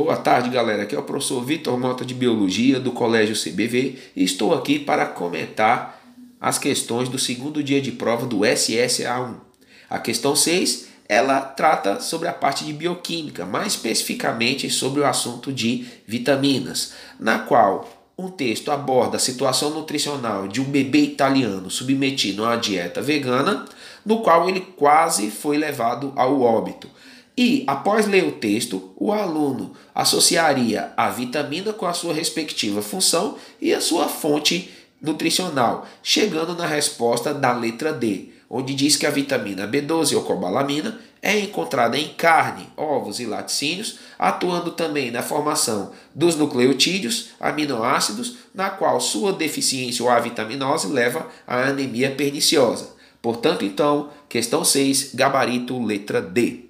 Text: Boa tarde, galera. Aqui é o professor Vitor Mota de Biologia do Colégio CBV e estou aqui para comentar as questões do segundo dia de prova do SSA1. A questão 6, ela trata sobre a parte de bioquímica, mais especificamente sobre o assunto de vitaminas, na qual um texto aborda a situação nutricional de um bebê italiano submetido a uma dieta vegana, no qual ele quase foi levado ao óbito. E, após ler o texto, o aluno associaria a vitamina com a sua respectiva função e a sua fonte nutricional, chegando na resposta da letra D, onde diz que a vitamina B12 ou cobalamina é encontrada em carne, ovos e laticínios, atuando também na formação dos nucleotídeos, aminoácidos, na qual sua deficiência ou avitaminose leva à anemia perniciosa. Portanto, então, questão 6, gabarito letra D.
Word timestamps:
Boa 0.00 0.16
tarde, 0.16 0.48
galera. 0.48 0.84
Aqui 0.84 0.94
é 0.94 0.98
o 1.00 1.02
professor 1.02 1.44
Vitor 1.44 1.76
Mota 1.76 2.04
de 2.04 2.14
Biologia 2.14 2.78
do 2.78 2.92
Colégio 2.92 3.34
CBV 3.34 3.98
e 4.14 4.22
estou 4.22 4.54
aqui 4.54 4.78
para 4.78 5.04
comentar 5.04 6.00
as 6.40 6.56
questões 6.56 7.08
do 7.08 7.18
segundo 7.18 7.64
dia 7.64 7.80
de 7.80 7.90
prova 7.90 8.24
do 8.24 8.42
SSA1. 8.42 9.34
A 9.90 9.98
questão 9.98 10.36
6, 10.36 10.86
ela 11.08 11.40
trata 11.40 11.98
sobre 11.98 12.28
a 12.28 12.32
parte 12.32 12.64
de 12.64 12.72
bioquímica, 12.72 13.44
mais 13.44 13.72
especificamente 13.72 14.70
sobre 14.70 15.00
o 15.00 15.04
assunto 15.04 15.52
de 15.52 15.84
vitaminas, 16.06 16.92
na 17.18 17.40
qual 17.40 17.90
um 18.16 18.28
texto 18.28 18.70
aborda 18.70 19.16
a 19.16 19.20
situação 19.20 19.70
nutricional 19.70 20.46
de 20.46 20.60
um 20.60 20.64
bebê 20.64 21.00
italiano 21.00 21.68
submetido 21.72 22.44
a 22.44 22.50
uma 22.50 22.56
dieta 22.56 23.02
vegana, 23.02 23.64
no 24.06 24.22
qual 24.22 24.48
ele 24.48 24.60
quase 24.60 25.28
foi 25.28 25.58
levado 25.58 26.12
ao 26.14 26.40
óbito. 26.40 26.88
E, 27.38 27.62
após 27.68 28.08
ler 28.08 28.24
o 28.24 28.32
texto, 28.32 28.90
o 28.96 29.12
aluno 29.12 29.70
associaria 29.94 30.92
a 30.96 31.08
vitamina 31.08 31.72
com 31.72 31.86
a 31.86 31.92
sua 31.92 32.12
respectiva 32.12 32.82
função 32.82 33.36
e 33.62 33.72
a 33.72 33.80
sua 33.80 34.08
fonte 34.08 34.68
nutricional, 35.00 35.86
chegando 36.02 36.56
na 36.56 36.66
resposta 36.66 37.32
da 37.32 37.52
letra 37.52 37.92
D, 37.92 38.30
onde 38.50 38.74
diz 38.74 38.96
que 38.96 39.06
a 39.06 39.10
vitamina 39.10 39.68
B12 39.68 40.16
ou 40.16 40.24
cobalamina 40.24 40.98
é 41.22 41.38
encontrada 41.38 41.96
em 41.96 42.08
carne, 42.08 42.66
ovos 42.76 43.20
e 43.20 43.24
laticínios, 43.24 44.00
atuando 44.18 44.72
também 44.72 45.12
na 45.12 45.22
formação 45.22 45.92
dos 46.12 46.34
nucleotídeos, 46.34 47.28
aminoácidos, 47.38 48.38
na 48.52 48.68
qual 48.68 49.00
sua 49.00 49.32
deficiência 49.32 50.04
ou 50.04 50.10
avitaminose 50.10 50.88
leva 50.88 51.28
à 51.46 51.68
anemia 51.68 52.10
perniciosa. 52.10 52.98
Portanto, 53.22 53.64
então, 53.64 54.10
questão 54.28 54.64
6, 54.64 55.14
gabarito 55.14 55.80
letra 55.80 56.20
D. 56.20 56.67